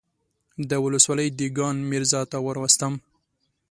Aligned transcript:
د 0.69 0.71
ولسوالۍ 0.85 1.27
دېګان 1.39 1.75
ميرزا 1.89 2.21
ته 2.31 2.37
وروستم. 2.47 2.93